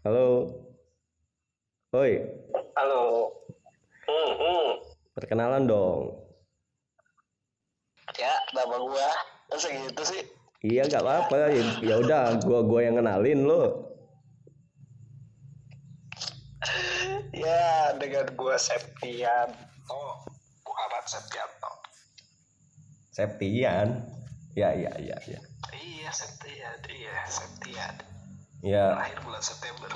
[0.00, 0.48] Halo.
[1.92, 2.24] Oi,
[2.72, 3.28] Halo.
[4.08, 4.68] Hmm, hmm.
[5.12, 6.16] perkenalan dong.
[8.16, 9.12] Ya, nama gua.
[9.52, 10.24] Masa gitu sih?
[10.64, 11.52] Iya nggak apa-apa.
[11.84, 13.92] Ya, udah, gua gua yang kenalin lo.
[17.36, 19.52] Ya, dengan gua Septian.
[19.92, 20.16] Oh,
[20.64, 21.72] Muhammad Septianto.
[23.12, 24.00] Septian.
[24.56, 25.40] Ya, ya, ya, ya.
[25.76, 26.78] Iya, Septian.
[26.88, 28.09] Iya, Septian.
[28.60, 29.88] Ya, Lahir bulan September.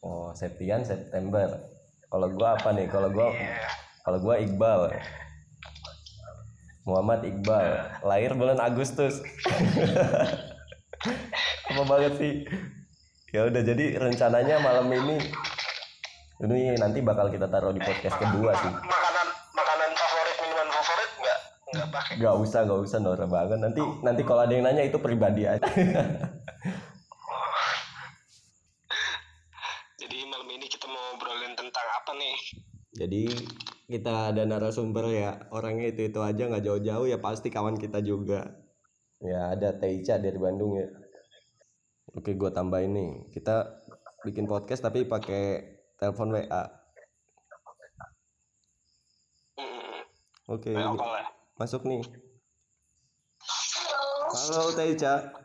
[0.00, 1.60] oh Septian September.
[2.08, 2.88] Kalau gua apa nih?
[2.88, 3.68] Kalau gua Iya.
[4.02, 4.80] kalau gua Iqbal.
[6.82, 7.66] Muhammad Iqbal.
[8.02, 9.20] Lahir bulan Agustus.
[11.68, 12.32] apa banget sih?
[13.30, 15.16] Ya udah jadi rencananya malam ini
[16.42, 18.72] ini nanti bakal kita taruh di podcast kedua sih.
[18.72, 21.38] Makanan makanan favorit, minuman favorit enggak?
[21.70, 22.12] Enggak pakai.
[22.18, 23.58] Gak usah, gak usah Nora banget.
[23.60, 25.62] Nanti nanti kalau ada yang nanya itu pribadi aja.
[29.96, 32.34] Jadi malam ini kita mau ngobrolin tentang apa nih?
[33.12, 33.28] Jadi
[33.92, 38.56] kita ada narasumber ya orangnya itu itu aja nggak jauh-jauh ya pasti kawan kita juga.
[39.20, 40.88] Ya ada Teica dari Bandung ya.
[42.16, 43.84] Oke gue tambahin nih kita
[44.24, 45.60] bikin podcast tapi pakai
[46.00, 46.64] telepon WA.
[50.48, 50.72] Oke
[51.60, 52.00] masuk nih.
[54.32, 55.36] Halo Teica.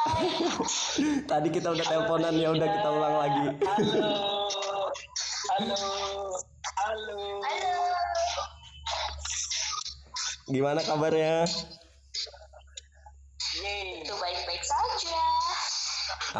[1.28, 3.60] Tadi kita udah teleponan ya udah kita ulang lagi.
[3.68, 4.29] Halo.
[5.60, 5.76] Halo.
[6.80, 7.20] Halo.
[10.48, 11.44] Gimana kabarnya?
[13.60, 14.00] Yeay.
[14.00, 15.20] itu baik-baik saja.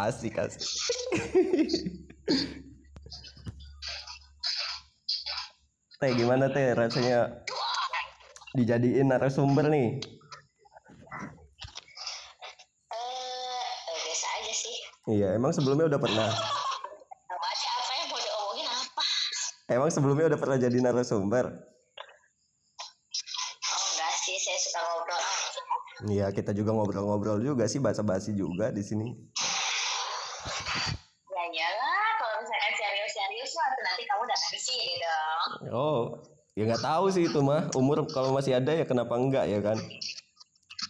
[0.09, 0.65] Asik asik.
[6.01, 7.45] teh gimana teh rasanya
[8.57, 10.01] dijadiin narasumber nih?
[12.89, 14.81] Eh, eh, biasa aja sih.
[15.13, 16.60] Iya emang sebelumnya udah pernah.
[19.71, 21.47] Emang sebelumnya udah pernah jadi narasumber?
[21.47, 21.55] Oh
[23.95, 25.23] enggak sih, saya suka ngobrol.
[26.11, 29.15] Iya kita juga ngobrol-ngobrol juga sih basa-basi juga di sini.
[31.31, 35.71] Ya iyalah, kalau misalkan serius-serius mah nanti kamu datang ke sini dong.
[35.71, 36.19] Oh
[36.59, 39.79] ya nggak tahu sih itu mah umur kalau masih ada ya kenapa enggak ya kan?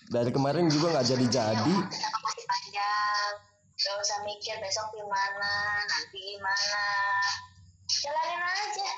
[0.09, 1.75] Dari kemarin juga nggak jadi-jadi.
[1.85, 3.45] Kenapa masih panjang?
[3.77, 6.81] Gak usah mikir besok gimana, nanti gimana.
[8.01, 8.89] Jalanin aja.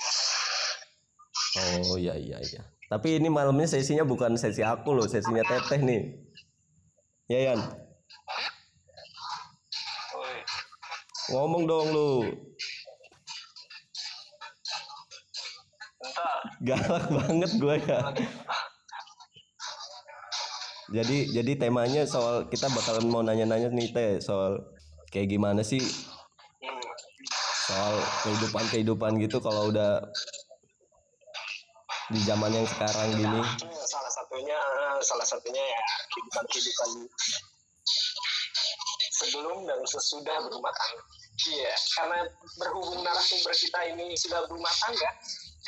[1.90, 2.62] Oh iya iya iya.
[2.86, 6.02] Tapi ini malamnya sesinya bukan sesi aku loh, sesinya Teteh nih.
[7.26, 7.60] Ya Yan,
[11.32, 12.10] ngomong dong lu.
[16.02, 16.36] Entar.
[16.60, 17.98] Galak banget gue ya.
[20.92, 24.60] Jadi jadi temanya soal kita bakal mau nanya-nanya nih Teh soal
[25.08, 25.80] kayak gimana sih.
[27.72, 27.94] Soal
[28.28, 30.04] kehidupan-kehidupan gitu kalau udah
[32.12, 33.40] di zaman yang sekarang gini.
[33.40, 36.88] Eh, salah satunya eh, salah satunya ya kehidupan kehidupan
[39.22, 41.02] sebelum dan sesudah berumah tangga
[41.48, 42.18] iya karena
[42.60, 45.10] berhubung narasumber kita ini sudah berumah tangga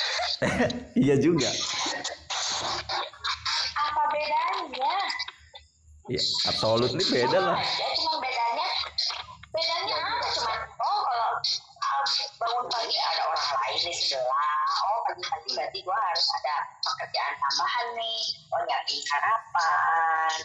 [1.05, 1.51] Iya juga.
[3.75, 4.95] Apa bedanya?
[6.11, 7.59] Ya, absolutely beda lah.
[7.63, 8.14] Ya cuma
[12.65, 14.57] bangun pagi ada orang lain di sebelah.
[14.89, 18.21] Oh pagi-pagi berarti gua harus ada pekerjaan tambahan nih.
[18.57, 20.37] Oh nyiapin sarapan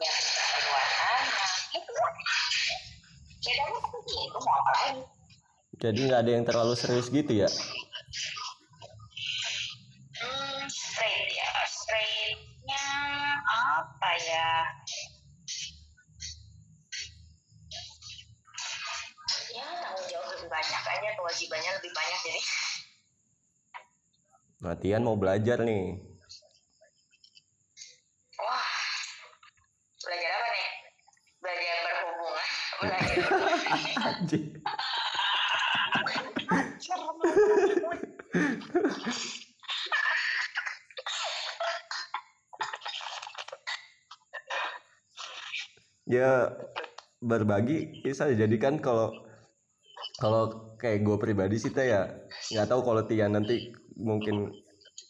[0.00, 3.72] nyiapin keperluan anak gitu bedanya kan
[4.08, 5.02] gitu mau apa lagi
[5.76, 7.48] Jadi nggak ada yang terlalu serius gitu ya.
[10.24, 11.50] hmm straight ya.
[11.68, 12.86] Straightnya
[13.44, 14.50] apa ya
[19.64, 22.42] ya tanggung jawab lebih banyak aja kewajibannya lebih banyak jadi
[24.64, 26.00] Latihan mau belajar nih.
[28.40, 28.68] wah
[30.04, 30.68] belajar apa nih
[31.40, 32.48] belajar berhubungan
[32.80, 33.24] belajar
[34.04, 34.46] Anjing.
[46.04, 46.52] ya
[47.24, 49.24] berbagi bisa jadi kan kalau
[50.20, 52.06] kalau kayak gue pribadi sih teh ya
[52.54, 54.54] nggak tahu kalau Tia nanti mungkin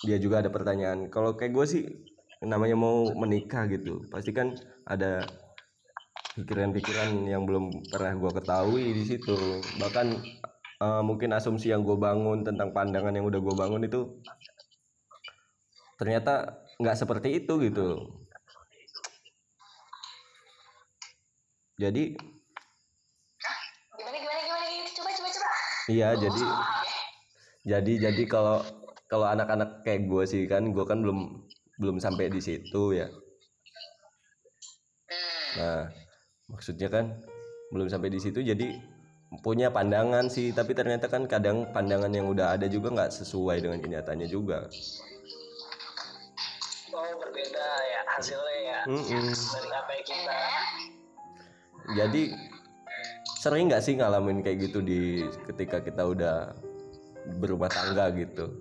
[0.05, 1.09] dia juga ada pertanyaan.
[1.09, 1.83] Kalau kayak gue sih
[2.45, 4.53] namanya mau menikah gitu pasti kan
[4.85, 5.25] ada
[6.37, 9.37] pikiran-pikiran yang belum pernah gue ketahui di situ.
[9.81, 10.07] Bahkan
[10.85, 14.01] eh, mungkin asumsi yang gue bangun tentang pandangan yang udah gue bangun itu
[15.95, 17.89] ternyata nggak seperti itu gitu.
[21.75, 22.15] Jadi
[23.99, 26.43] gimana gimana gimana gimana coba coba coba iya jadi
[27.65, 28.61] jadi jadi kalau
[29.09, 31.45] kalau anak-anak kayak gue sih kan gue kan belum
[31.81, 33.09] belum sampai di situ ya
[35.55, 35.87] nah
[36.51, 37.15] maksudnya kan
[37.73, 38.81] belum sampai di situ jadi
[39.43, 43.79] punya pandangan sih tapi ternyata kan kadang pandangan yang udah ada juga nggak sesuai dengan
[43.83, 44.71] kenyataannya juga
[46.95, 49.27] oh berbeda ya hasilnya ya Mm-mm.
[49.35, 50.41] dari apa yang kita
[51.99, 52.23] jadi
[53.45, 56.57] sering nggak sih ngalamin kayak gitu di ketika kita udah
[57.45, 58.57] berumah tangga gitu?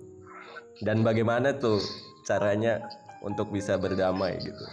[0.84, 1.80] Dan bagaimana tuh
[2.28, 2.84] caranya
[3.24, 4.64] untuk bisa berdamai gitu?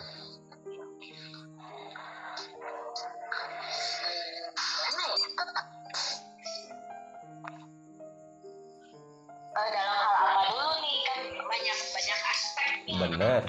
[12.99, 13.47] Mana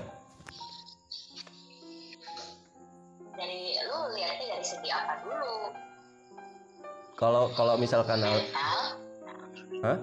[7.23, 8.99] kalau kalau misalkan mental.
[9.87, 9.99] hah?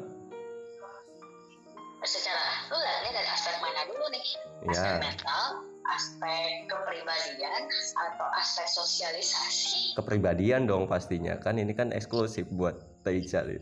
[2.07, 4.27] Secara lu lihatnya dari aspek mana dulu nih?
[4.71, 5.45] Aspek ya mental
[5.89, 7.61] aspek kepribadian
[7.91, 9.99] atau aspek sosialisasi?
[9.99, 11.35] Kepribadian dong pastinya.
[11.43, 13.59] Kan ini kan eksklusif buat Teica nih.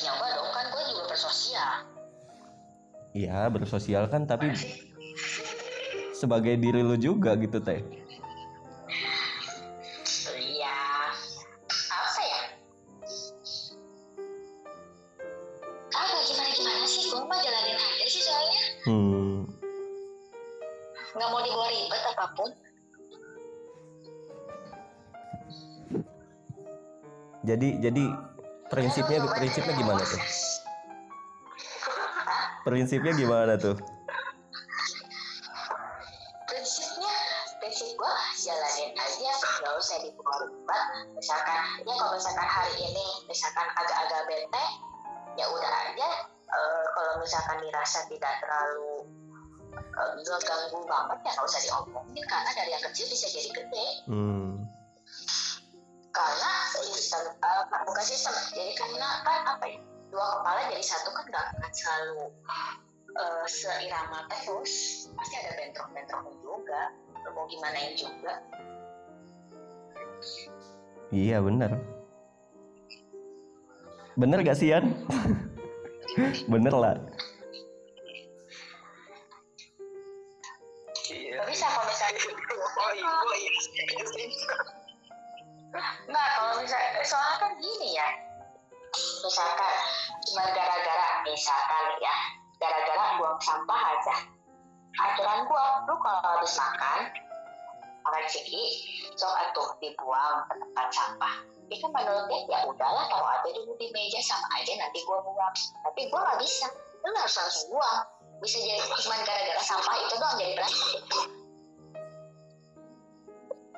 [0.00, 1.72] nyoba dong kan gue juga bersosial.
[3.14, 4.50] Iya bersosial kan tapi
[6.18, 7.99] sebagai diri lu juga gitu teh
[27.50, 28.04] jadi jadi
[28.70, 30.22] prinsipnya prinsipnya gimana tuh?
[32.62, 33.76] Prinsipnya gimana tuh?
[36.46, 37.14] Prinsipnya
[37.58, 40.86] prinsip gua jalanin aja nggak usah ribet
[41.18, 44.66] misalkan ya kalau misalkan hari ini misalkan agak-agak bete
[45.34, 46.10] ya udah aja.
[46.50, 49.06] Eh, kalau misalkan dirasa tidak terlalu
[49.70, 53.86] nggak ganggu banget ya nggak usah diomongin karena dari yang kecil bisa jadi gede.
[54.06, 54.49] Hmm
[56.10, 59.78] karena sistem eh, bukan sistem jadi karena kan apa ya
[60.10, 62.24] dua kepala jadi satu kan nggak akan selalu
[63.14, 65.06] eh, seirama terus.
[65.14, 66.82] Pasti ada bentrok-bentroknya juga.
[67.30, 68.42] Mau gimanain juga.
[71.14, 71.78] Iya bener.
[74.18, 74.90] Bener gak sih Yan?
[76.52, 76.96] Bener lah.
[81.10, 81.42] Iya.
[81.46, 82.20] Bisa kalau misalnya
[82.78, 83.52] oh iya oh iya
[85.70, 88.08] nggak kalau misalnya soalnya kan gini ya.
[89.22, 89.74] Misalkan
[90.26, 92.16] cuma gara-gara misalkan ya
[92.58, 94.16] gara-gara buang sampah aja.
[94.98, 97.00] Aturan gua lu kalau habis makan
[98.30, 98.62] ciki
[99.14, 101.34] sok atuh dibuang ke tempat sampah.
[101.70, 105.22] Itu kan menurut dia ya udahlah taruh aja dulu di meja sama aja nanti gua
[105.22, 105.54] buang.
[105.86, 106.66] Tapi gua nggak bisa.
[107.06, 107.98] Lu harus langsung buang.
[108.42, 111.22] Bisa jadi cuma gara-gara sampah itu doang jadi berantem.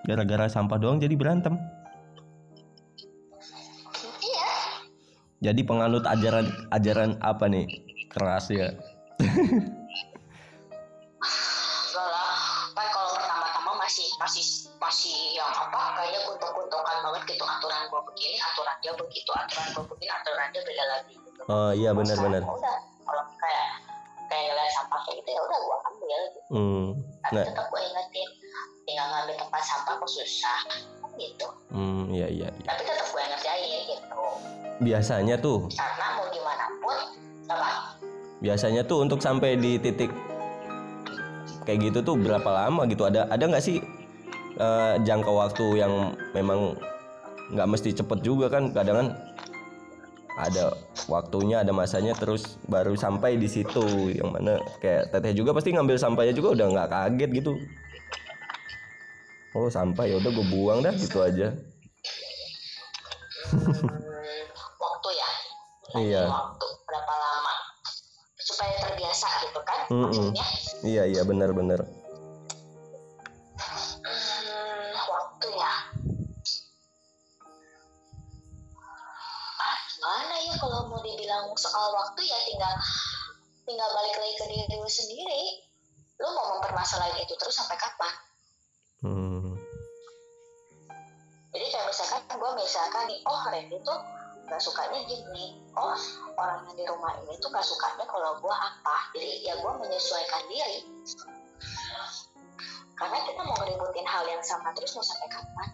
[0.03, 1.55] Gara-gara sampah doang jadi berantem
[5.43, 7.67] jadi penganut ajaran ajaran apa nih
[8.15, 8.71] keras ya
[11.93, 12.09] enggak
[12.73, 14.45] kan kalau pertama-tama masih masih
[14.81, 19.85] masih yang apa kayaknya guntung-guntungan banget gitu aturan gua begini aturan dia begitu aturan gua
[19.93, 23.67] begini aturan dia beda lagi gitu oh iya benar-benar udah kalau kayak
[24.31, 26.41] kayak ngeliat sampah kayak gitu ya udah gua ambil gitu.
[26.55, 26.87] hmm
[27.23, 27.45] tapi Nah.
[27.51, 28.29] tetap gua ingetin
[28.83, 30.61] tinggal ngambil tempat sampah kok susah
[31.21, 32.67] gitu hmm iya iya iya.
[32.73, 34.12] tapi tetap gua ngerjain gitu
[34.83, 35.71] biasanya tuh.
[35.73, 36.99] Karena mau gimana pun
[37.49, 37.71] apa
[38.43, 40.11] biasanya tuh untuk sampai di titik
[41.63, 43.07] kayak gitu tuh berapa lama gitu?
[43.07, 43.79] Ada ada nggak sih
[44.59, 46.75] eh, jangka waktu yang memang
[47.55, 48.75] nggak mesti cepet juga kan?
[48.75, 49.09] Kadang kan
[50.43, 50.75] ada
[51.07, 54.11] waktunya ada masanya terus baru sampai di situ.
[54.11, 57.55] Yang mana kayak teteh juga pasti ngambil sampahnya juga udah nggak kaget gitu.
[59.53, 61.53] Oh sampah ya udah gue buang dah gitu aja
[65.93, 66.23] Iya.
[66.25, 67.55] waktu berapa lama
[68.43, 70.03] supaya terbiasa gitu kan Mm-mm.
[70.09, 70.45] maksudnya
[70.83, 71.81] iya iya benar-benar
[74.03, 75.75] Hmm, waktu ya.
[79.63, 82.73] Ah, gimana ya kalau mau dibilang soal waktu ya tinggal
[83.63, 85.43] tinggal balik lagi ke diri lu sendiri.
[86.19, 88.13] Lu mau mempermasalahin itu terus sampai kapan?
[89.03, 89.55] hmm.
[91.53, 93.99] Jadi kayak misalkan gue misalkan nih, oh Randy tuh
[94.53, 95.65] gak sukanya gini.
[95.73, 95.97] Oh
[96.37, 98.97] orang yang di rumah ini tuh gak sukanya kalau gue apa.
[99.17, 100.79] Jadi ya gue menyesuaikan diri.
[102.93, 105.69] karena kita mau ngeributin hal yang sama terus mau sampai kapan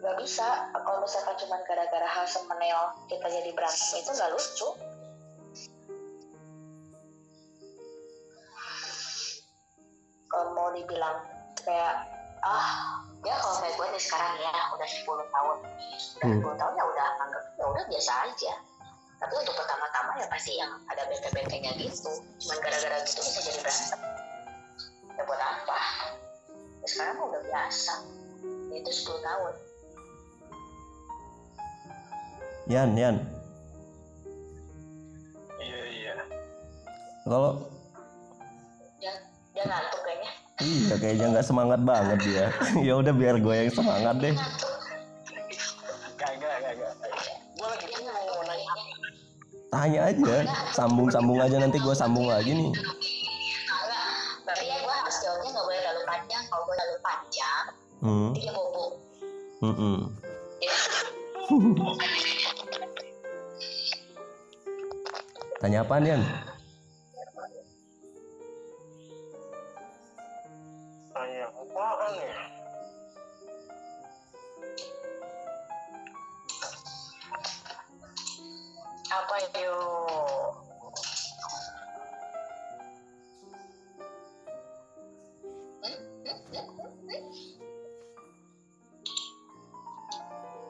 [0.00, 4.68] Gak bisa kalau misalkan cuma gara-gara hal semeneo kita jadi berantem itu gak lucu
[10.32, 11.20] kalau mau dibilang
[11.60, 12.13] kayak
[14.14, 15.56] sekarang ya udah 10 tahun.
[15.58, 16.38] Udah Hmm.
[16.38, 18.52] 10 tahun ya udah anggap ya udah biasa aja.
[19.18, 22.10] Tapi untuk pertama-tama ya pasti yang ada bete-betenya gitu.
[22.38, 24.00] Cuman gara-gara gitu bisa jadi berantem.
[25.18, 25.78] Ya buat apa?
[26.82, 27.94] Ya sekarang mah udah biasa.
[28.70, 29.52] Ya itu 10 tahun.
[32.70, 33.16] Yan Yan.
[35.58, 36.12] Iya iya.
[37.26, 37.66] Kalau
[39.02, 39.12] dia
[39.50, 40.13] dia ngantuk kayaknya
[40.62, 42.46] iya kayaknya nggak semangat banget dia.
[42.86, 44.34] Ya udah biar gue yang semangat deh.
[44.34, 44.74] Ngantuk
[46.14, 46.92] kagak kagak
[47.54, 49.08] gue lagi dia tuh ngantuk mau nanya kayaknya
[49.74, 50.36] tanya aja.
[50.70, 52.70] Sambung sambung aja nanti gue sambung lagi nih.
[54.46, 56.42] Tapi ya gue harus jawabnya nggak boleh terlalu panjang.
[56.46, 57.64] Kalau gue terlalu panjang
[58.04, 58.30] hmm.
[58.36, 59.00] dia bobo.
[59.64, 59.98] Mm-mm.
[65.64, 66.20] tanya apa Yan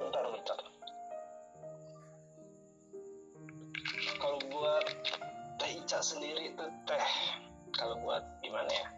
[0.01, 0.59] bentar bentar.
[4.17, 4.87] Kalau buat
[5.61, 7.09] teh Ica sendiri tuh teh
[7.77, 8.89] kalau buat gimana ya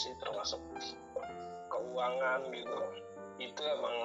[0.00, 0.60] sih termasuk
[1.68, 2.78] keuangan gitu.
[3.36, 3.96] Itu emang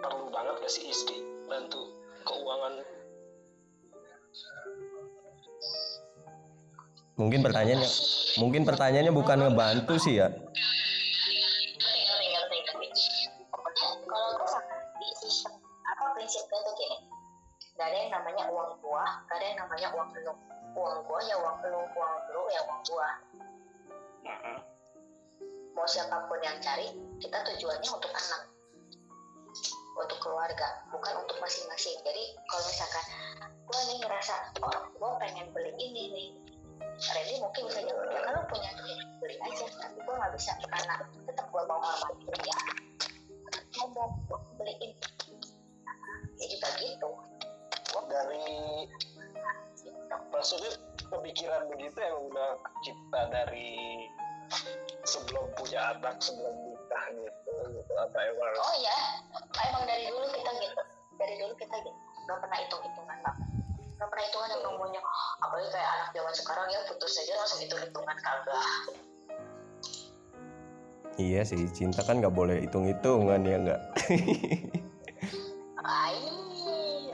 [0.00, 1.92] perlu banget gak sih istri bantu
[2.24, 2.80] keuangan.
[7.16, 7.88] Mungkin pertanyaannya
[8.40, 10.28] mungkin pertanyaannya bukan ngebantu sih ya
[30.46, 31.98] keluarga bukan untuk masing-masing.
[32.06, 33.04] Jadi kalau misalkan
[33.66, 36.28] gue nih ngerasa oh gue pengen beli ini nih.
[36.86, 40.94] Randy mungkin bisa jawab ya kalau punya duit beli aja tapi gue nggak bisa karena
[41.26, 42.58] tetap gue mau hormati dia.
[43.74, 44.92] Ngomong gue beliin.
[46.38, 47.10] Ya juga gitu.
[48.06, 48.46] Dari
[50.30, 50.70] maksudnya
[51.10, 52.50] pemikiran begitu yang udah
[52.86, 53.98] kita dari
[55.02, 58.96] sebelum punya anak sebelum nikah gitu gitu apa emang oh ya
[59.70, 60.82] emang dari dulu kita gitu.
[61.16, 61.98] Dari dulu kita gitu.
[62.26, 63.36] Nggak pernah hitung hitungan bang.
[63.96, 65.00] Nggak pernah hitungan yang ngomongnya
[65.40, 68.66] apalagi kayak anak zaman sekarang ya putus saja langsung hitung hitungan kagak.
[71.16, 73.82] Iya sih cinta kan nggak boleh hitung hitungan ya nggak?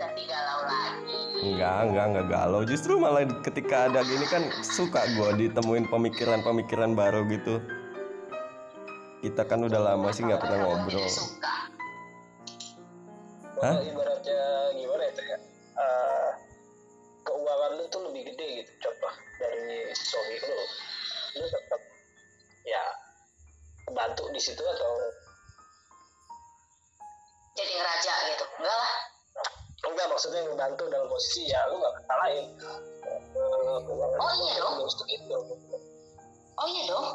[0.02, 1.20] Nanti galau lagi.
[1.46, 2.62] Enggak, enggak, enggak galau.
[2.66, 7.62] Justru malah ketika ada gini kan suka gue ditemuin pemikiran-pemikiran baru gitu.
[9.22, 11.06] Kita kan udah lama sih nggak pernah ngobrol.
[11.06, 11.54] suka
[13.62, 13.78] Hah?
[13.78, 14.40] Ibaratnya
[14.74, 15.38] gimana ya Teh, ya
[15.72, 16.30] Eh,
[17.22, 20.58] keuangan lu tuh lebih gede gitu contoh dari suami lu.
[21.32, 21.80] Lu tetap
[22.66, 22.82] ya
[23.88, 24.90] bantu di situ atau?
[27.54, 28.44] Jadi ngeraja gitu?
[28.58, 28.92] Enggak lah.
[29.82, 32.46] Enggak maksudnya ngebantu dalam posisi ya lu gak ketalain
[33.06, 34.74] Eh, keuangan Oh, iya tuh dong.
[34.82, 35.36] harus gitu.
[36.52, 37.06] Oh iya dong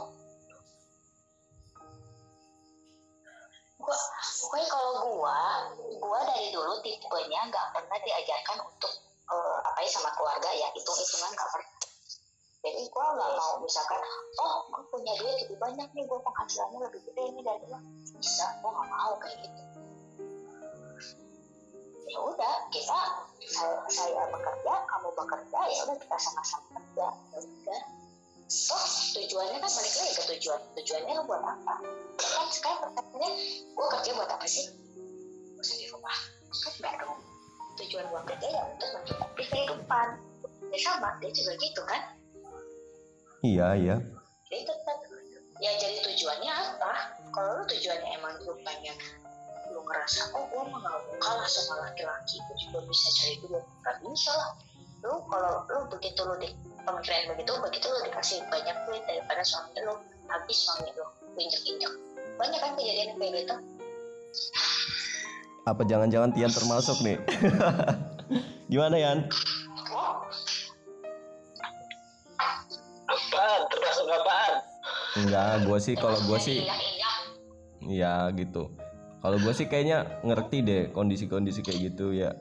[4.57, 5.39] pokoknya kalau gua
[6.01, 8.89] gua dari dulu tipenya nggak pernah diajarkan untuk
[9.29, 11.69] eh, apa ya sama keluarga ya hitung hitungan nggak pernah
[12.65, 14.01] jadi gua nggak mau misalkan
[14.41, 17.77] oh gua punya duit lebih banyak nih gua penghasilannya lebih gede nih dari lo
[18.17, 19.61] bisa gua nggak mau kayak gitu.
[22.07, 23.01] Ya udah kita
[23.45, 27.07] saya, saya bekerja kamu bekerja ya udah kita sama-sama kerja.
[27.13, 27.81] Ya udah
[28.47, 28.87] toh
[29.19, 30.59] tujuannya kan balik lagi ke tujuan.
[30.79, 31.73] Tujuannya lo buat apa?
[32.15, 33.29] Kan sekarang pertanyaannya
[33.75, 34.65] gue kerja buat apa sih?
[35.59, 36.17] Bosan di rumah.
[36.47, 37.19] Kan enggak dong
[37.77, 40.07] tujuan gue kerja ya untuk mencukupi kehidupan.
[40.71, 42.01] Ya sama dia juga gitu kan?
[43.45, 43.95] Iya, iya.
[44.47, 44.97] dia tetap
[45.59, 46.93] ya jadi tujuannya apa?
[47.35, 48.95] Kalau lu tujuannya emang lu pengen
[49.75, 50.79] lu ngerasa oh gue mau
[51.19, 53.65] kalah sama laki-laki gue juga bisa cari duit.
[53.83, 54.51] Gak bisa lah.
[55.03, 56.49] Lu kalau lu begitu lu di
[56.87, 59.93] pemikiran begitu begitu lu dikasih banyak duit daripada suami lu
[60.31, 61.91] habis suami lu injek injek
[62.39, 63.55] banyak kan kejadian kayak gitu.
[65.67, 67.17] Apa jangan-jangan Tian termasuk nih?
[68.71, 69.17] Gimana Yan?
[73.07, 73.61] Apaan?
[73.67, 74.53] Termasuk apaan?
[75.17, 77.15] Enggak gue sih kalau gue sih injak injak
[77.91, 78.71] ya gitu.
[79.17, 82.31] Kalau gue sih kayaknya ngerti deh kondisi-kondisi kayak gitu ya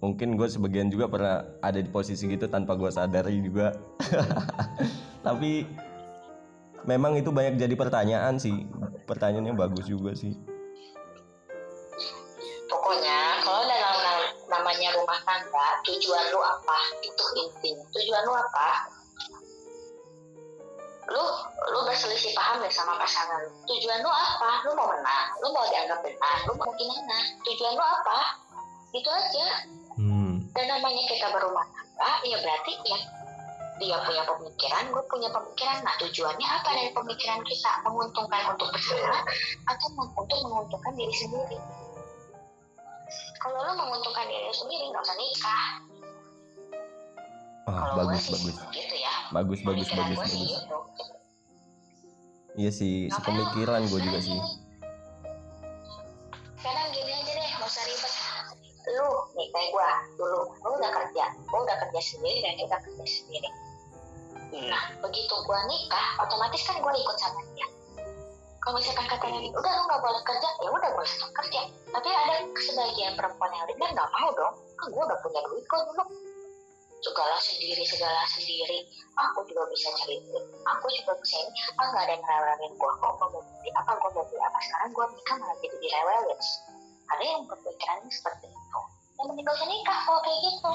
[0.00, 3.76] mungkin gue sebagian juga pernah ada di posisi gitu tanpa gue sadari juga.
[5.26, 5.68] Tapi
[6.88, 8.64] memang itu banyak jadi pertanyaan sih.
[9.04, 10.32] Pertanyaannya bagus juga sih.
[12.72, 16.78] Pokoknya kalau dalam nam- namanya rumah tangga tujuan lu apa?
[17.04, 18.68] Itu intinya tujuan lu apa?
[21.10, 21.24] Lu
[21.74, 24.64] lu berselisih paham deh sama pasangan tujuan lu apa?
[24.64, 25.28] Lu mau menang.
[25.44, 26.36] Lu mau dianggap benar.
[26.48, 27.18] Lu mau gimana?
[27.44, 28.18] Tujuan lu apa?
[28.90, 29.46] Itu aja
[30.54, 31.66] dan namanya kita berumah
[32.00, 32.98] tangga ya berarti ya
[33.80, 35.80] dia punya pemikiran gue punya pemikiran.
[35.80, 37.72] Nah tujuannya apa dari pemikiran kita?
[37.88, 39.24] Menguntungkan untuk bersama
[39.64, 39.88] atau
[40.20, 41.56] untuk menguntungkan diri sendiri?
[43.40, 45.66] Kalau lo menguntungkan diri sendiri nggak usah nikah.
[47.64, 48.56] Ah kalau gue bagus sih bagus.
[48.76, 49.14] gitu ya.
[49.32, 50.60] Bagus bagus bagus gue sih bagus.
[50.60, 50.78] gitu.
[52.60, 54.40] iya sih sepemikiran gue juga sih.
[56.60, 57.99] Sekarang gini aja deh nggak usah ribet
[59.40, 59.88] nih kayak gue
[60.20, 63.48] dulu lu udah kerja gue udah kerja sendiri dan dia udah kerja sendiri
[64.50, 64.66] Hmm.
[64.66, 67.66] Nah, begitu gua nikah, otomatis kan gua ikut sama dia.
[68.60, 71.70] Kalau misalkan katanya, udah lu nggak boleh kerja, ya udah gue stop kerja.
[71.70, 74.54] Tapi ada sebagian perempuan yang lain nggak mau dong.
[74.74, 76.04] Kan gua udah punya duit kok dulu.
[77.00, 78.90] Segala sendiri, segala sendiri.
[79.16, 80.44] Aku juga bisa cari duit.
[80.66, 81.60] Aku juga bisa ini.
[81.78, 83.12] Ah nggak ada yang rewelin gua kok.
[83.22, 84.58] Gua mau beli apa, gua mau beli apa.
[84.66, 86.40] Sekarang gua nikah malah jadi direwelin.
[87.14, 88.59] Ada yang berpikirannya seperti itu.
[89.20, 90.70] Yang mending gak usah nikah kalau kayak gitu.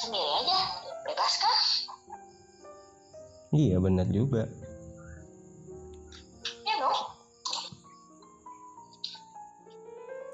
[0.00, 0.58] Sendiri aja,
[1.06, 1.58] bebas kan?
[3.50, 4.46] iya benar juga
[6.62, 6.98] Ya dong.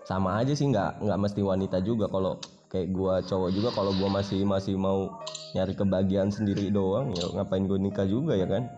[0.04, 2.36] sama aja sih nggak nggak mesti wanita juga kalau
[2.68, 5.08] kayak gua cowok juga kalau gua masih masih mau
[5.56, 8.68] nyari kebahagiaan sendiri doang ya ngapain gua nikah juga ya kan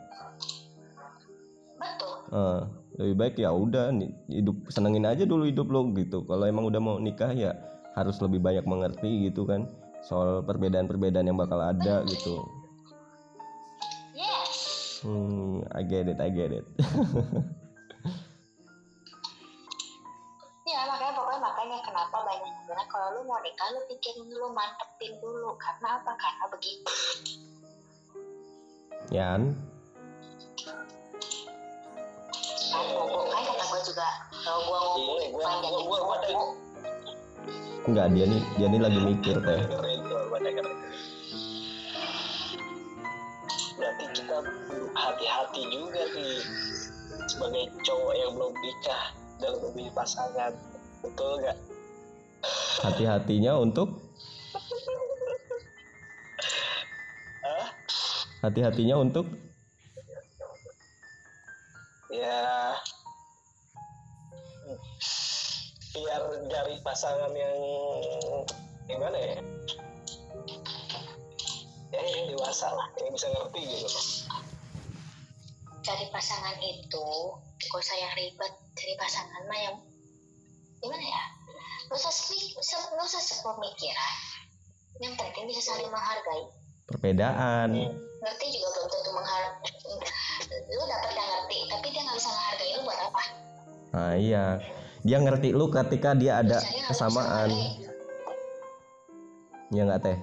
[1.77, 2.15] Betul.
[2.33, 2.61] Eh,
[2.97, 6.25] lebih baik ya udah nih, hidup senengin aja dulu hidup lo gitu.
[6.25, 7.53] Kalau emang udah mau nikah ya
[7.93, 9.69] harus lebih banyak mengerti gitu kan
[10.07, 12.47] soal perbedaan-perbedaan yang bakal ada gitu.
[14.99, 16.67] Hmm I get it I get it.
[20.69, 25.17] Ya makanya pokoknya makanya kenapa banyak bilang kalau lu mau nikah lu pikirin dulu mantepin
[25.17, 26.13] dulu karena apa?
[26.13, 26.93] Karena begitu.
[29.17, 29.57] Yan
[32.69, 34.09] Kan kata gue juga
[34.45, 36.09] kalau ngomong
[37.89, 39.61] enggak dia nih dia nih lagi mikir teh.
[43.79, 44.37] Berarti kita
[44.93, 46.37] hati-hati juga nih
[47.31, 49.05] sebagai cowok yang belum nikah
[49.41, 50.53] dalam memilih pasangan.
[51.01, 51.59] Betul nggak?
[52.79, 53.89] hati-hatinya untuk
[58.39, 59.27] hati-hatinya untuk
[62.09, 62.73] Ya.
[65.93, 67.59] Biar cari pasangan yang
[68.89, 69.37] gimana ya?
[71.93, 74.01] Ya yang dewasa lah, yang bisa ngerti gitu.
[75.89, 77.09] cari pasangan itu
[77.65, 79.77] gak usah yang ribet cari pasangan mah yang
[80.85, 81.25] gimana ya?
[81.89, 82.13] Gak usah
[82.93, 84.17] gak usah sepemikiran.
[85.01, 86.45] Yang penting bisa saling menghargai.
[86.89, 87.69] Perbedaan.
[88.25, 89.97] Ngerti juga belum tentu menghargai
[90.69, 93.23] lu dapat yang ngerti tapi dia nggak bisa menghargai lu buat apa?
[93.97, 94.45] Nah iya.
[95.07, 97.49] Dia ngerti lu ketika dia ada Misalnya kesamaan.
[99.69, 100.19] ya nggak teh?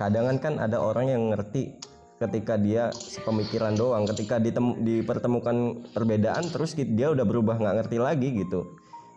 [0.00, 1.76] Kadang kan ada orang yang ngerti
[2.20, 8.28] ketika dia sepemikiran doang ketika ditem- dipertemukan perbedaan terus dia udah berubah nggak ngerti lagi
[8.44, 8.64] gitu.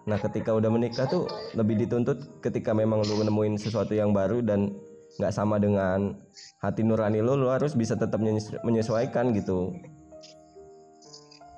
[0.04, 1.26] Nah ketika udah menikah tuh
[1.56, 4.76] lebih dituntut ketika memang lu nemuin sesuatu yang baru dan
[5.22, 6.18] nggak sama dengan
[6.62, 9.74] hati nurani lu lu harus bisa tetap menyes- menyesuaikan gitu.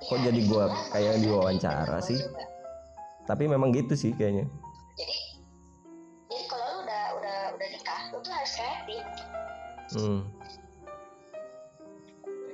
[0.06, 2.20] Kok jadi gua kayak diwawancara sih?
[3.26, 4.46] tapi memang gitu sih kayaknya.
[5.02, 5.18] Jadi
[6.30, 9.04] jadi kalau lu udah udah udah nikah lu tuh harus kreatif.
[9.98, 10.22] Hmm.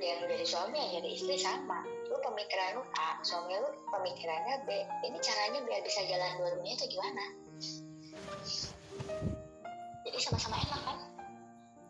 [0.02, 1.86] yang jadi suami yang jadi istri sama.
[2.10, 4.68] Lu pemikiran lu A suami lu pemikirannya B.
[5.06, 7.24] Ini caranya biar bisa jalan dua-duanya itu gimana
[10.02, 10.98] jadi sama-sama enak kan?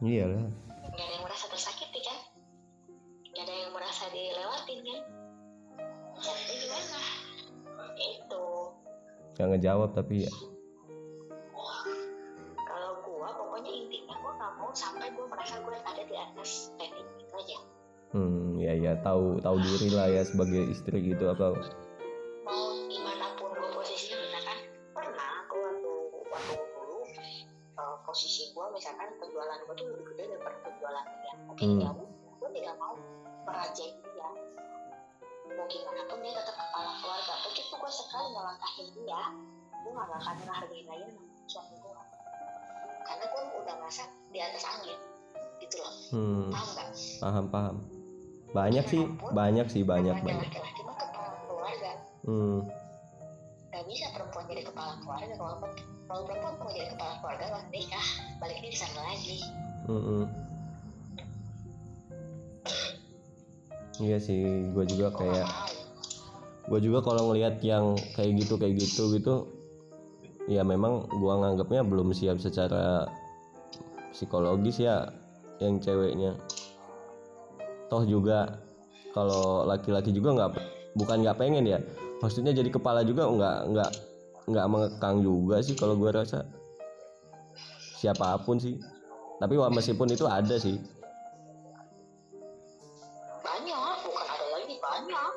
[0.03, 0.47] Iyalah
[0.93, 2.19] nggak ada yang merasa tersakiti kan?
[3.33, 5.03] Nggak ada yang merasa dilewatin kan?
[6.21, 7.01] Jadi gimana?
[7.97, 8.45] Itu.
[9.33, 10.33] Nggak ngejawab tapi ya.
[12.69, 17.09] Kalau gua pokoknya intinya gua nggak mau sampai gua merasa gua ada di atas standing
[17.17, 17.59] itu aja.
[18.13, 21.57] Hmm ya ya tahu tahu diri lah ya sebagai istri gitu atau.
[28.83, 31.35] Misalkan penjualan gue tuh lebih gede daripada penjualan dia.
[31.47, 31.79] Oke Hmm.
[31.79, 31.91] ya
[32.43, 32.99] gue tidak mau
[33.47, 34.29] merajai dia
[35.55, 37.35] mau gimana pun dia tetap kepala keluarga.
[37.47, 39.23] Begitu gue sekali ngelangkahin dia
[39.71, 42.03] gue gak akan ngehargain lagi namanya suami gue
[43.07, 44.03] karena gue udah merasa
[44.35, 44.99] di atas angin
[45.63, 45.95] gitu loh.
[46.11, 46.51] Hmm.
[46.51, 46.89] Paham nggak?
[47.23, 47.77] Paham paham.
[48.51, 50.43] Banyak sih banyak sih banyak banyak.
[50.43, 51.93] laki-laki mah kepala keluarga.
[52.27, 52.82] Hmm
[53.83, 55.59] Gak bisa perempuan jadi kepala keluarga kalau
[56.07, 58.07] kalau perempuan mau jadi kepala keluarga nggak nikah
[58.39, 59.39] baliknya di sana lagi
[59.91, 60.23] Mm-mm.
[63.99, 65.71] Iya sih, gue juga kayak nggak
[66.71, 69.51] gue juga kalau ngelihat yang kayak gitu kayak gitu gitu,
[70.47, 73.11] ya memang gue nganggapnya belum siap secara
[74.15, 75.11] psikologis ya
[75.59, 76.39] yang ceweknya.
[77.91, 78.63] Toh juga
[79.11, 80.51] kalau laki-laki juga nggak
[80.95, 81.83] bukan nggak pengen ya,
[82.23, 83.91] maksudnya jadi kepala juga nggak nggak
[84.49, 86.47] nggak mengekang juga sih kalau gue rasa
[87.99, 88.79] siapa pun sih.
[89.39, 90.79] Tapi wah, meskipun itu ada sih.
[93.43, 95.33] banyak bukan ada lagi banyak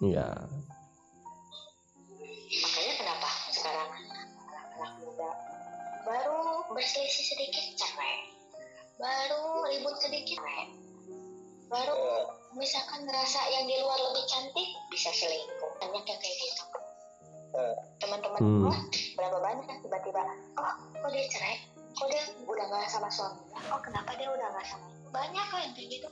[0.00, 0.28] Iya.
[2.50, 5.30] makanya kenapa sekarang anak-anak muda
[6.08, 6.38] baru
[6.74, 8.18] berselisih sedikit cerai
[8.98, 10.66] baru ribut sedikit cerai
[11.70, 12.26] baru
[12.58, 15.72] misalkan ngerasa yang di luar lebih cantik bisa selingkuh.
[15.80, 16.64] Banyak yang kayak gitu.
[17.50, 17.74] Eh.
[17.98, 18.62] teman-teman Hmm.
[18.62, 18.78] gua
[19.18, 20.22] berapa banyak yang tiba-tiba
[20.54, 21.56] oh kok dia cerai?
[21.98, 24.86] Kok dia udah nggak sama suaminya oh kenapa dia udah nggak sama?
[25.10, 26.08] Banyak kok yang kayak gitu.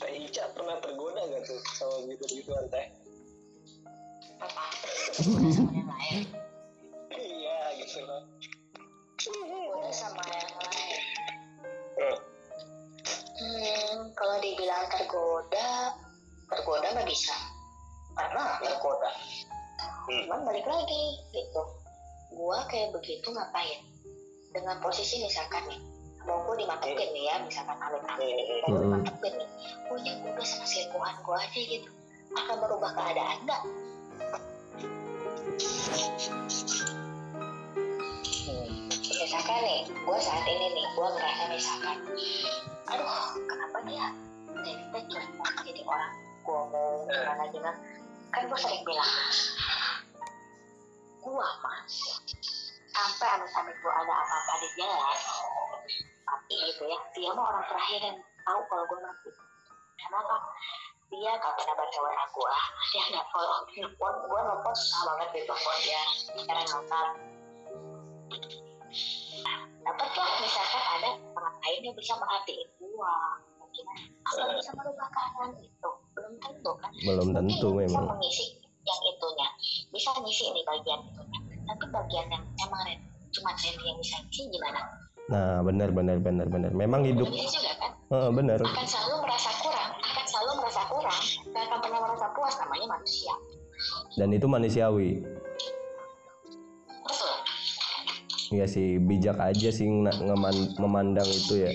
[0.00, 2.86] Teh Ica pernah tergoda gak tuh sama gitu-gituan teh?
[4.42, 4.64] apa?
[5.14, 5.38] Sama
[5.70, 6.26] yang lain
[7.14, 8.22] Iya gitu loh.
[9.70, 11.00] udah sama yang lain.
[11.94, 12.16] Eh,
[13.38, 15.94] hmm, kalau dibilang tergoda
[16.50, 17.34] tergoda nggak bisa
[18.14, 19.10] karena tergoda
[20.04, 20.20] Hmm.
[20.28, 21.62] cuman balik lagi gitu.
[22.36, 23.80] Gua kayak begitu ngapain?
[24.52, 25.80] Dengan posisi misalkan nih
[26.24, 28.84] mau gue dimantepin nih ya misalkan eh, mau gue Mm-mm.
[28.84, 29.48] dimantepin nih
[29.88, 31.88] gue yang udah sama selingkuhan gue aja gitu.
[32.36, 33.62] Akan merubah keadaan nggak?
[39.24, 41.96] Misalkan nih gue saat ini nih gue ngerasa misalkan
[42.92, 44.06] aduh kenapa dia
[44.64, 46.12] kita cuek banget jadi orang?
[46.44, 47.78] Gue mau gimana gimana
[48.34, 49.12] kan gue sering bilang
[51.22, 51.78] gue mah
[52.90, 55.18] sampai amit-amit gue ada apa-apa di jalan
[56.26, 59.30] mati gitu ya dia mah orang terakhir yang tahu kalau gue mati.
[59.94, 60.36] Kenapa?
[61.08, 62.54] Dia gak pernah baca WA gue
[62.90, 66.02] dia nggak follow nelfon gue nelfon susah banget di telepon dia.
[66.34, 67.06] Sekarang ngangkat
[69.84, 73.14] dapatlah misalkan ada orang lain yang bisa merhatiin gue
[73.60, 73.84] mungkin
[74.26, 75.90] apa bisa merubah keadaan itu
[76.34, 78.06] belum tentu kan Belum Mungkin tentu bisa memang.
[78.10, 78.44] mengisi
[78.84, 79.48] yang itunya
[79.90, 82.82] bisa ngisi nih bagian itunya tapi bagian yang emang
[83.30, 84.80] cuma Randy yang bisa ngisi gimana
[85.24, 86.68] Nah, benar benar benar benar.
[86.70, 88.60] Memang hidup Bisa juga kan Heeh, benar.
[88.60, 93.34] akan selalu merasa kurang akan selalu merasa kurang gak akan pernah merasa puas namanya manusia
[94.14, 95.10] Dan itu manusiawi.
[97.00, 97.34] betul
[98.52, 101.72] Iya sih, bijak aja sih ngeman- memandang itu ya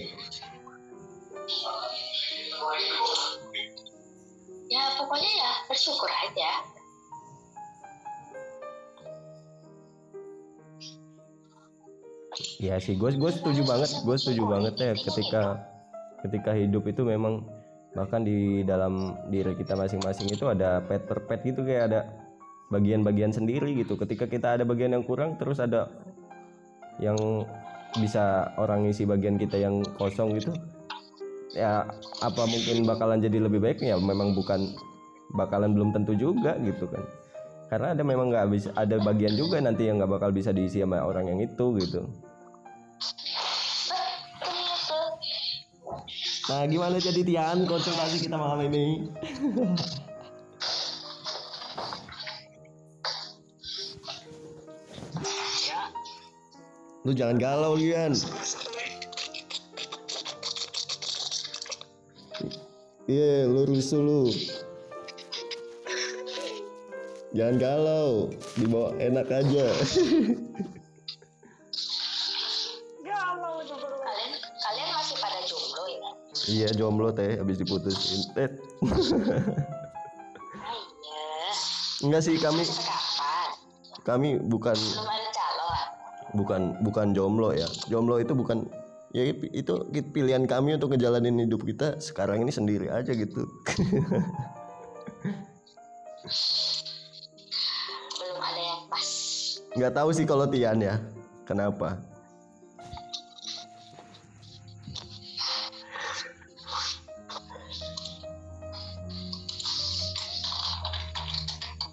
[12.59, 15.41] Iya sih, gue gue setuju banget, gue setuju banget ya ketika
[16.27, 17.47] ketika hidup itu memang
[17.95, 21.99] bahkan di dalam diri kita masing-masing itu ada pet per pet gitu kayak ada
[22.67, 23.95] bagian-bagian sendiri gitu.
[23.95, 25.87] Ketika kita ada bagian yang kurang, terus ada
[26.99, 27.47] yang
[27.97, 30.51] bisa orang ngisi bagian kita yang kosong gitu.
[31.55, 31.87] Ya
[32.21, 33.95] apa mungkin bakalan jadi lebih baik ya?
[33.95, 34.75] Memang bukan
[35.33, 37.01] bakalan belum tentu juga gitu kan.
[37.71, 41.01] Karena ada memang nggak bisa ada bagian juga nanti yang nggak bakal bisa diisi sama
[41.01, 42.05] orang yang itu gitu.
[46.49, 49.05] Nah, gimana jadi Tian konsultasi kita malam ini?
[57.07, 58.17] Lu jangan galau, Lian.
[63.05, 64.23] Iya, lu rusuh lu.
[67.37, 69.69] Jangan galau, dibawa enak aja.
[76.49, 78.25] iya, jomblo teh habis diputusin.
[78.33, 78.49] Iya
[81.99, 82.63] enggak sih kami
[84.07, 84.77] kami bukan
[86.31, 87.67] bukan bukan jomblo ya.
[87.91, 88.65] Jomblo itu bukan
[89.11, 89.73] ya itu
[90.13, 93.45] pilihan kami untuk ngejalanin hidup kita sekarang ini sendiri aja gitu.
[98.15, 99.07] Belum ada yang pas.
[99.75, 100.97] Nggak tahu sih kalau Tian ya.
[101.43, 101.97] Kenapa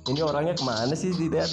[0.06, 1.50] ini orangnya ke mana sih si Tian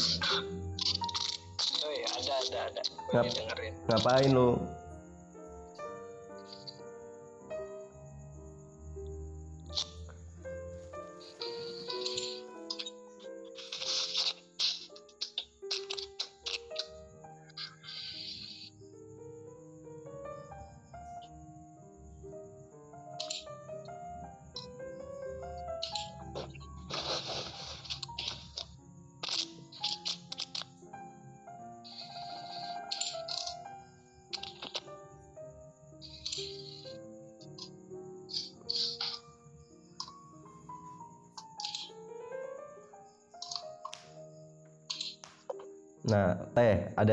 [1.81, 2.81] oh iya ada ada ada.
[3.13, 3.73] Ngap- dengerin.
[3.87, 4.49] ngapain lo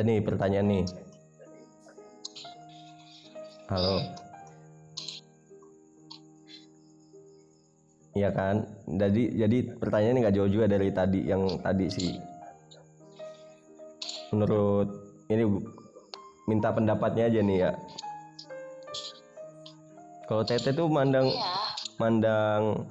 [0.01, 0.85] ada nih pertanyaan nih.
[3.69, 4.01] Halo.
[8.17, 8.65] Iya kan?
[8.89, 12.17] Jadi jadi pertanyaannya nggak jauh juga dari tadi yang tadi sih.
[14.33, 14.89] Menurut
[15.29, 15.45] ini
[16.49, 17.71] minta pendapatnya aja nih ya.
[20.25, 22.89] Kalau Tete tuh mandang iya mandang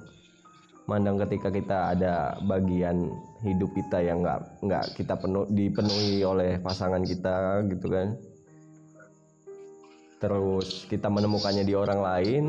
[0.90, 3.14] mandang ketika kita ada bagian
[3.46, 8.18] hidup kita yang nggak nggak kita penuh dipenuhi oleh pasangan kita gitu kan.
[10.18, 12.44] Terus kita menemukannya di orang lain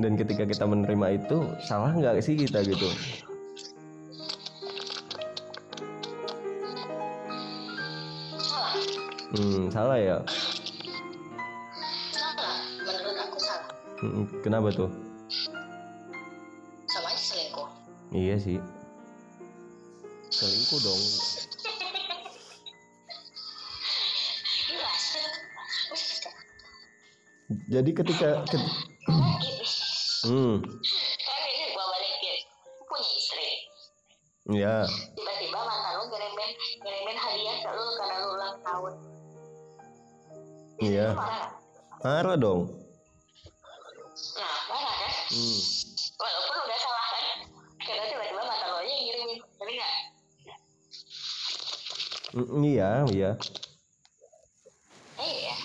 [0.00, 2.88] dan ketika kita menerima itu salah nggak sih kita gitu?
[8.40, 8.72] Salah
[9.36, 10.18] hmm salah ya?
[12.16, 12.56] Salah.
[12.88, 13.68] Menurut aku salah.
[14.00, 15.11] Hmm, kenapa tuh
[18.12, 18.60] iya sih.
[20.32, 21.02] Selingkuh dong.
[27.68, 28.76] Jadi ketika ket-
[30.24, 30.56] hmm.
[30.60, 32.36] Ini gua balikin
[32.80, 33.50] Lu punya istri
[34.52, 36.50] ya tiba-tiba mantan lu ngirimin
[36.82, 38.92] ngirimin hadiah ke lu karena lu ulang tahun.
[40.82, 41.08] Iya.
[41.14, 41.48] Marah
[42.02, 42.60] marah dong.
[44.36, 45.12] Nah marah kan?
[45.30, 45.81] Hmm.
[52.32, 53.30] Mm, iya iya.
[55.20, 55.56] Eh iya.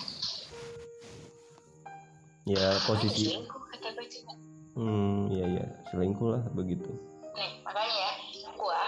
[2.48, 4.32] Ya posisi selingkuh kata gue juga.
[4.76, 5.66] Hmm iya iya.
[5.88, 6.92] Selingkuh lah begitu.
[7.36, 8.12] Nih makanya ya
[8.58, 8.82] gua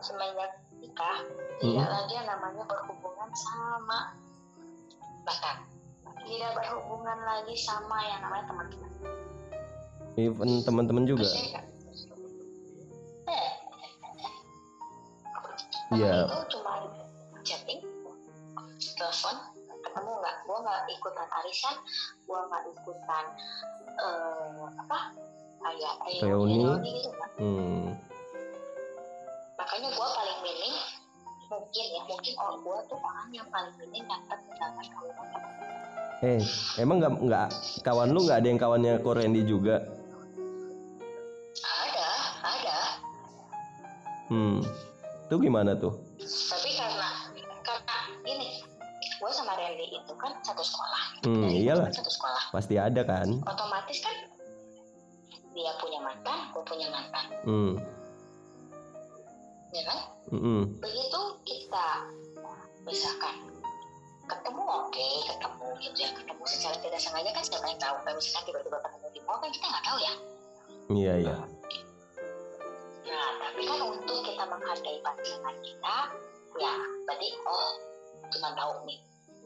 [0.00, 1.18] semenjak nikah
[1.58, 1.74] Hmm.
[1.74, 4.14] tidak lagi yang namanya berhubungan sama
[5.26, 5.66] bahkan
[6.22, 8.90] tidak berhubungan lagi sama yang namanya teman-teman
[10.18, 11.26] even teman-teman juga?
[11.26, 11.64] Percaya nggak?
[13.26, 13.50] Eh,
[15.98, 16.14] Iya.
[16.14, 16.72] teman itu cuma
[18.98, 19.36] telepon
[19.78, 20.36] ketemu nggak?
[20.44, 21.76] Gua nggak ikutan arisan
[22.26, 23.24] gua nggak ikutan
[23.98, 24.98] eh, apa?
[25.58, 26.62] Kayak Reuni.
[26.86, 27.30] gitu kan.
[27.38, 27.86] Hmm.
[29.58, 30.74] makanya gua paling minim
[31.50, 34.86] mungkin ya mungkin orang gua tuh orang yang paling minim dapat undangan
[36.18, 36.42] eh
[36.82, 37.48] emang nggak nggak
[37.86, 39.86] kawan lu nggak ada yang kawannya Korendi juga?
[41.62, 42.08] Ada
[42.42, 42.78] ada.
[44.26, 44.58] Hmm.
[45.30, 45.94] Itu gimana tuh?
[46.18, 47.08] Tapi karena
[47.62, 47.98] karena
[49.18, 51.02] gua sama Randy itu kan satu sekolah.
[51.26, 51.90] Hmm Dari iyalah.
[51.90, 52.42] satu sekolah.
[52.54, 53.28] Pasti ada kan?
[53.44, 54.16] Otomatis kan
[55.58, 57.24] dia punya mantan gue punya mantan.
[57.42, 57.72] Hmm.
[59.74, 59.98] Ya kan?
[60.30, 60.62] Hmm.
[60.78, 61.88] Begitu kita
[62.86, 63.36] misalkan
[64.28, 67.96] ketemu oke ketemu gitu ya ketemu secara tidak sengaja kan siapa yang tahu?
[68.06, 70.14] Kayak misalkan tiba-tiba ketemu di mall kan kita nggak tahu ya.
[70.88, 71.36] Iya iya.
[73.08, 75.96] Nah tapi kan untuk kita menghargai pasangan kita
[76.58, 76.74] ya
[77.08, 77.70] berarti oh
[78.28, 78.98] cuma tahu nih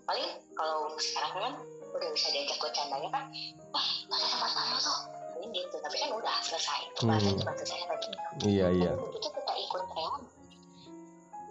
[0.03, 1.55] paling kalau sekarang kan
[1.93, 3.25] udah bisa diajak bercandanya kan
[3.71, 4.99] wah ada sama sama tuh
[5.33, 6.81] paling gitu tapi kan udah selesai.
[6.99, 7.41] Pembahasan Hmm.
[7.41, 8.09] cuma selesai tadi
[8.49, 8.93] iya iya.
[8.95, 10.25] Begitu kita ikut reuni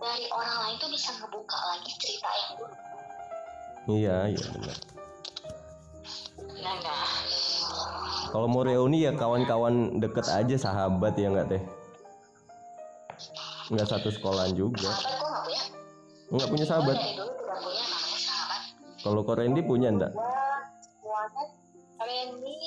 [0.02, 2.76] dari orang lain tuh bisa ngebuka lagi cerita yang dulu.
[3.92, 4.78] Iya iya benar.
[6.62, 7.10] Nah nah
[8.32, 11.64] kalau mau reuni ya kawan-kawan deket aja sahabat ya nggak teh?
[13.72, 14.90] Nggak satu sekolahan juga.
[14.90, 15.64] Sahabat gue nggak punya.
[16.32, 17.41] Nggak punya gue sahabat dari dulu
[19.02, 21.44] kalau Korendi punya semuanya
[22.02, 22.58] Randy.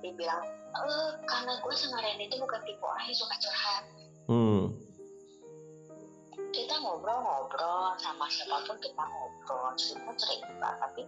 [0.00, 3.84] Dibilang eh karena gue sama Randy itu bukan tipe orang yang suka curhat.
[4.30, 4.62] Hmm.
[6.50, 11.02] Kita ngobrol-ngobrol sama siapa pun kita ngobrol cerita cerita tapi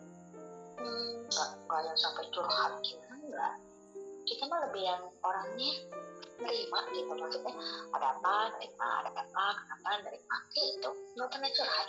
[0.77, 3.55] hmm, nggak nggak yang sampai curhat gitu enggak
[4.29, 5.73] kita mah lebih yang orangnya
[6.39, 7.55] nerima gitu maksudnya
[7.97, 10.91] ada apa nerima ada apa kenapa nerima gitu.
[11.17, 11.87] Nggak pernah curhat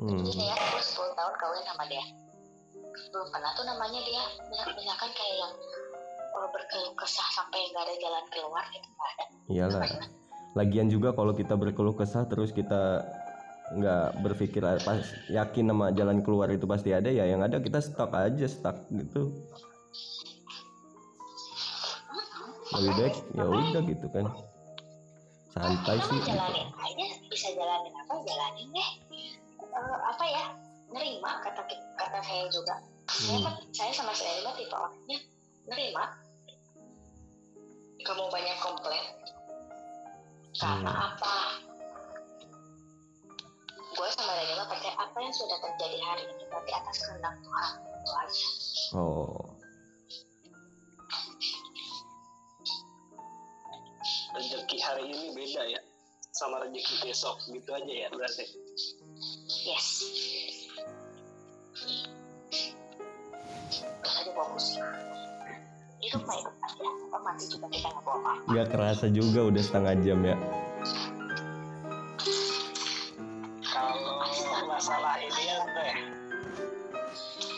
[0.00, 0.24] hmm.
[0.26, 2.04] jadi ya aku 10 tahun kawin sama dia.
[3.10, 4.24] Belum pernah tuh namanya dia.
[4.50, 5.52] Misal- misalkan kayak yang
[6.34, 9.24] oh, berkeluh kesah sampai nggak ada jalan keluar gitu nggak ada.
[9.50, 9.82] Iyalah.
[10.54, 13.02] Lagian juga kalau kita berkeluh kesah terus kita
[13.74, 15.00] nggak berpikir ah, pas
[15.32, 19.34] yakin sama jalan keluar itu pasti ada ya yang ada kita stuck aja stuck gitu.
[22.74, 24.26] Lebih baik ya udah gitu kan.
[25.54, 26.66] Santai sih jalanin?
[26.74, 28.14] Aja bisa jalanin apa?
[28.26, 28.90] Jalanin deh
[29.74, 30.44] Eh, apa ya?
[30.94, 31.62] Nerima kata
[31.98, 32.78] kata saya juga.
[33.10, 33.58] Saya, Hmm.
[33.74, 35.18] saya sama saya mah tipe orangnya
[35.66, 36.04] nerima.
[38.04, 39.04] Kamu banyak komplain.
[40.54, 41.06] Karena Hmm.
[41.10, 41.36] apa?
[43.94, 47.72] Gue sama Daniel mah percaya apa yang sudah terjadi hari ini berarti atas kehendak Tuhan
[47.78, 48.46] itu aja.
[48.98, 49.42] Oh.
[54.34, 55.80] Rezeki hari ini beda ya.
[56.34, 58.42] Sama rezeki besok gitu aja ya berarti
[59.64, 59.88] yes.
[64.04, 64.84] Aja pusing
[66.04, 68.18] hidup mah hidup aja mati juga kita nggak
[68.52, 70.36] nggak kerasa juga udah setengah jam ya.
[73.64, 75.56] Kalau masalah ini ya.
[75.64, 75.94] Teh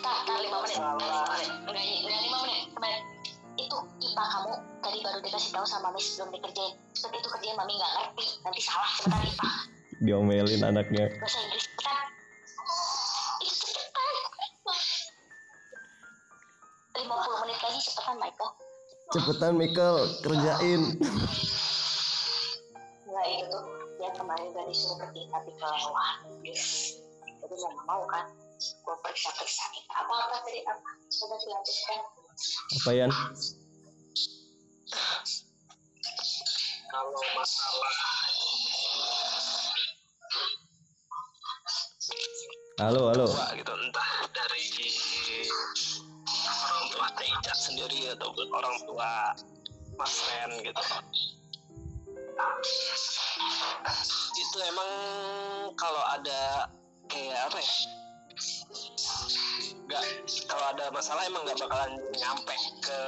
[0.07, 1.03] Tar, tar lima menit, menit,
[1.67, 3.03] enggak, enggak lima menit, kemarin.
[3.59, 6.79] Itu IPA kamu tadi baru dikasih tahu sama Miss belum dikerjain.
[6.95, 9.76] Sebab itu kerjain mami nggak ngerti, nanti salah cepetan IPA.
[10.05, 12.07] Diomelin anaknya Bahasa Inggris cepetan.
[13.41, 14.15] Itu cepetan.
[16.97, 18.51] 50 menit lagi cepetan Michael.
[19.15, 20.83] cepetan Michael kerjain
[23.07, 23.59] Enggak itu
[23.97, 26.17] dia kemarin udah disuruh pergi tapi kelewat.
[27.37, 28.29] Jadi mau nggak mau kan,
[28.61, 30.91] gue periksa-periksa apa-apa tadi apa.
[31.09, 32.01] Coba dilanjutkan.
[32.77, 33.11] apa Yan
[36.97, 38.16] kalau masalah
[42.77, 43.25] halo halo.
[43.33, 44.65] Tua gitu entah dari
[46.45, 49.33] orang tua Teh Ica sendiri atau orang tua
[49.97, 50.83] Mas Ren gitu.
[54.37, 54.93] Itu emang
[55.81, 56.69] kalau ada
[57.09, 57.73] kayak apa ya?
[59.89, 60.05] Nggak
[60.45, 62.99] kalau ada masalah emang nggak bakalan nyampe ke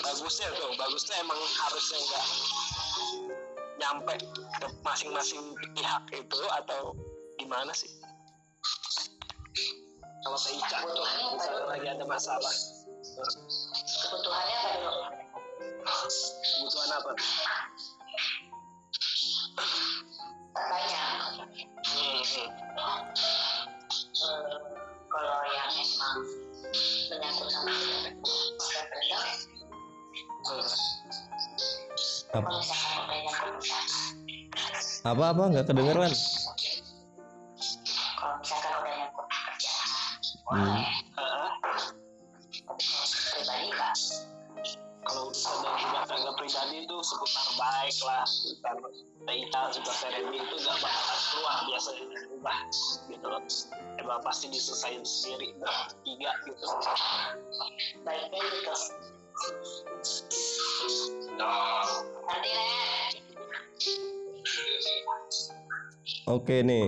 [0.00, 0.72] bagusnya tuh.
[0.80, 2.26] Bagusnya emang harusnya nggak
[3.84, 4.14] nyampe
[4.64, 5.44] ke masing-masing
[5.76, 6.96] pihak itu atau
[7.36, 7.92] gimana sih
[10.24, 11.04] kalau Teh Ica tuh
[11.36, 12.54] misalnya lagi ada masalah
[13.04, 14.92] Kebutuhannya apa dulu?
[15.84, 17.10] kebutuhan apa?
[20.54, 21.08] Banyak.
[21.84, 22.48] Hmm, hmm.
[24.24, 24.56] Eh,
[25.12, 26.18] kalau yang emang
[27.12, 27.74] menyangkut sama
[32.34, 33.04] misalkan
[35.04, 36.12] apa apa nggak kedengeran
[40.44, 41.48] boleh kalau
[43.32, 43.94] pribadi enggak
[45.04, 48.76] kalau urusan dari rumah tangga pribadi itu seputar baik lah seputar
[49.24, 52.58] Taita, seputar Teremi itu nggak bakalan keluar biasanya dari rumah
[53.08, 53.42] gitu loh.
[53.96, 55.56] Emang pasti diselesain sendiri
[56.04, 56.66] tiga gitu.
[58.04, 58.72] Baiknya gitu
[62.24, 62.50] nanti
[66.30, 66.86] oke nih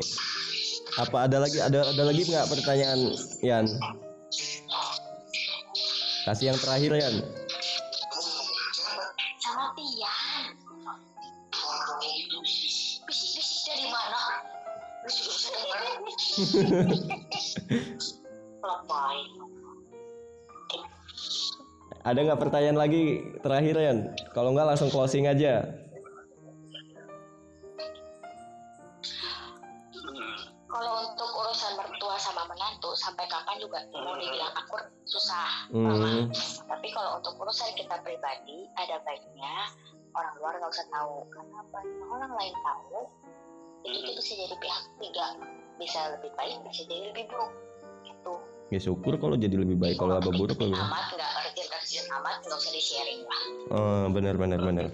[0.96, 1.59] apa ada lagi?
[1.61, 3.00] Ada ada lagi nggak pertanyaan
[3.44, 3.66] Yan
[6.26, 7.14] kasih yang terakhir Yan
[9.38, 9.66] sama
[13.06, 14.22] bisik-bisik dari mana?
[22.06, 23.98] Ada nggak pertanyaan lagi terakhir Yan
[24.32, 25.86] kalau nggak langsung closing aja
[37.17, 39.73] kalau untuk urusan kita pribadi ada baiknya
[40.12, 41.25] orang luar nggak usah tahu.
[41.33, 41.81] Karena apa?
[42.12, 43.08] Orang lain tahu
[43.88, 45.27] jadi itu bisa jadi pihak ketiga.
[45.81, 47.52] Bisa lebih baik bisa jadi lebih buruk.
[48.04, 48.35] Gitu.
[48.69, 49.96] Ya syukur kalau jadi lebih baik.
[49.96, 53.42] Kalau apa buruk lebih amat nggak urgent urgent amat nggak usah di sharing lah.
[53.73, 54.92] Oh benar benar benar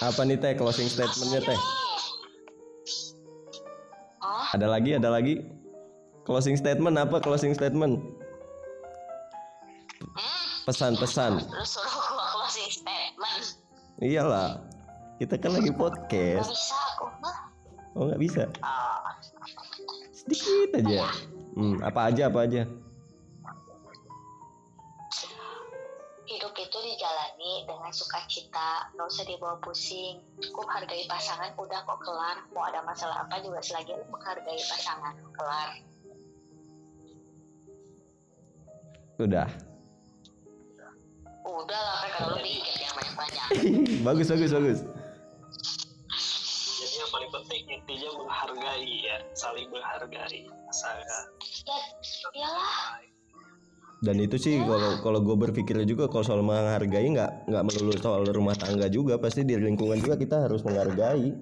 [0.00, 1.60] apa nih teh closing statementnya teh?
[4.56, 5.44] Ada lagi ada lagi?
[6.24, 8.23] Closing statement apa closing statement
[10.64, 11.44] pesan-pesan.
[11.44, 13.60] Lu suruh gua closing statement.
[14.00, 14.74] Iyalah
[15.22, 17.38] kita kan lagi nggak podcast bisa aku mah
[17.94, 18.42] oh nggak bisa?
[18.66, 19.08] Oh,
[20.10, 21.06] sedikit aja.
[21.54, 22.66] Hmm, apa aja apa aja?
[26.26, 28.90] Hidup itu dijalani dengan sukacita.
[28.98, 30.18] Nggak usah dibawa pusing.
[30.42, 32.42] Cukup hargai pasangan udah kok kelar.
[32.50, 35.70] Mau ada masalah apa juga selagi lu menghargai pasangan kelar.
[39.22, 39.46] Udah
[41.44, 43.46] udah lah kan kalau lu dikit yang banyak banyak
[44.06, 44.80] bagus bagus bagus.
[46.74, 51.24] Jadi yang paling penting intinya menghargai ya saling menghargai pasangan
[51.64, 51.78] ya
[52.32, 53.04] iyalah.
[54.04, 58.24] Dan itu sih kalau kalau gue berpikirnya juga kalau soal menghargai nggak nggak melulu soal
[58.24, 61.32] rumah tangga juga pasti di lingkungan juga kita harus menghargai.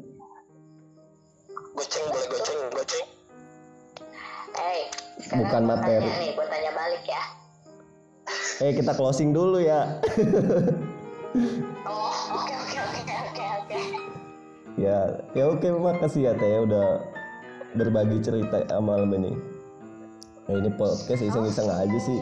[1.73, 3.07] Goceng boleh goceng goceng.
[4.53, 4.81] Hey
[5.33, 6.05] Bukan materi.
[6.05, 6.33] tanya nih
[8.63, 9.83] eh kita closing dulu ya.
[11.89, 13.81] Oh oke oke oke oke oke
[14.77, 17.01] ya ya oke makasih ya teh udah
[17.73, 19.33] berbagi cerita malam ini.
[20.45, 22.21] Nah, ini podcast iseng-iseng aja sih.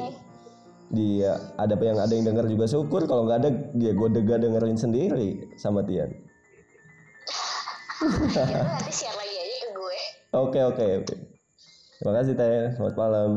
[0.91, 4.43] dia ada apa yang ada yang dengar juga syukur kalau nggak ada ya gue dega
[4.43, 6.11] dengerin sendiri sama Tian.
[8.03, 9.99] Ya, lu nanti lagi aja ke gue.
[10.35, 11.15] Oke oke oke.
[11.99, 13.31] Terima kasih teh selamat malam